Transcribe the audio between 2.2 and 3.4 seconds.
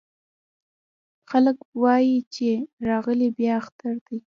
چې راغلی